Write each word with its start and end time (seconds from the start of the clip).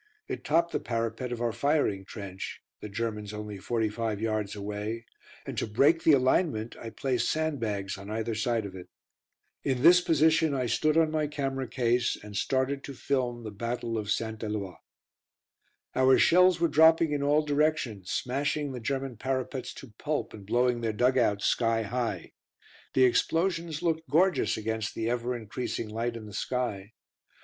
It 0.27 0.43
topped 0.43 0.71
the 0.71 0.79
parapet 0.79 1.31
of 1.31 1.41
our 1.41 1.51
firing 1.51 2.05
trench 2.05 2.59
(the 2.79 2.89
Germans 2.89 3.35
only 3.35 3.59
forty 3.59 3.87
five 3.87 4.19
yards 4.19 4.55
away), 4.55 5.05
and 5.45 5.55
to 5.59 5.67
break 5.67 6.01
the 6.01 6.13
alignment 6.13 6.75
I 6.75 6.89
placed 6.89 7.29
sandbags 7.29 7.99
on 7.99 8.09
either 8.09 8.33
side 8.33 8.65
of 8.65 8.73
it. 8.75 8.89
In 9.63 9.83
this 9.83 10.01
position 10.01 10.55
I 10.55 10.65
stood 10.65 10.97
on 10.97 11.11
my 11.11 11.27
camera 11.27 11.67
case, 11.67 12.17
and 12.23 12.35
started 12.35 12.83
to 12.85 12.95
film 12.95 13.43
the 13.43 13.51
Battle 13.51 13.95
of 13.95 14.09
St. 14.09 14.41
Eloi. 14.43 14.73
Our 15.95 16.17
shells 16.17 16.59
were 16.59 16.67
dropping 16.67 17.11
in 17.11 17.21
all 17.21 17.45
directions, 17.45 18.09
smashing 18.09 18.71
the 18.71 18.79
German 18.79 19.17
parapets 19.17 19.71
to 19.75 19.93
pulp 19.99 20.33
and 20.33 20.47
blowing 20.47 20.81
their 20.81 20.93
dug 20.93 21.19
outs 21.19 21.45
sky 21.45 21.83
high. 21.83 22.31
The 22.95 23.03
explosions 23.03 23.83
looked 23.83 24.09
gorgeous 24.09 24.57
against 24.57 24.95
the 24.95 25.11
ever 25.11 25.35
increasing 25.37 25.89
light 25.89 26.15
in 26.17 26.25
the 26.25 26.33
sky. 26.33 26.93